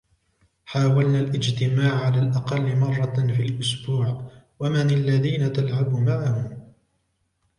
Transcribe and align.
"حاولنا 0.65 1.19
الإجتماع 1.19 2.05
على 2.05 2.19
الأقل 2.19 2.75
مرة 2.77 3.33
في 3.35 3.41
الأسبوع. 3.45 4.27
""و 4.59 4.69
من 4.69 4.89
الذين 4.89 5.53
تلعب 5.53 5.93
معهم؟" 5.93 6.57